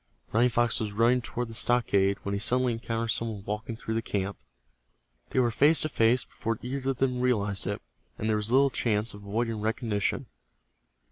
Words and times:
Running 0.31 0.49
Fox 0.49 0.79
was 0.79 0.93
running 0.93 1.21
toward 1.21 1.47
the 1.49 1.53
stockade 1.53 2.17
when 2.23 2.33
he 2.33 2.39
suddenly 2.39 2.73
encountered 2.73 3.09
some 3.11 3.29
one 3.31 3.43
walking 3.45 3.75
through 3.75 3.93
the 3.93 4.01
camp. 4.01 4.35
They 5.29 5.39
were 5.39 5.51
face 5.51 5.81
to 5.83 5.89
face 5.89 6.25
before 6.25 6.57
either 6.63 6.89
of 6.89 6.97
them 6.97 7.21
realized 7.21 7.67
it, 7.67 7.83
and 8.17 8.27
there 8.27 8.37
was 8.37 8.51
little 8.51 8.71
chance 8.71 9.13
of 9.13 9.21
avoiding 9.21 9.61
recognition. 9.61 10.25